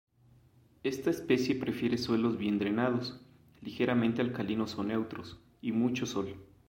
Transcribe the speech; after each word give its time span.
Esta 0.81 1.11
especie 1.11 1.53
prefiere 1.53 1.95
suelos 1.99 2.35
bien 2.35 2.57
drenados, 2.57 3.21
ligeramente 3.61 4.23
alcalinos 4.23 4.75
o 4.79 4.83
neutros, 4.83 5.39
y 5.61 5.73
mucho 5.73 6.07
sol. 6.07 6.41